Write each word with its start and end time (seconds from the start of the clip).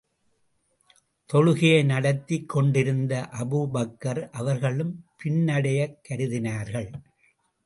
தொழுகையை 1.33 1.85
நடத்திக் 1.85 2.49
கொண்டிருந்த 2.49 3.29
அபூபக்கர் 3.31 4.29
அவர்களும் 4.31 5.05
பின்னடையக் 5.23 5.97
கருதினார்கள். 6.09 6.91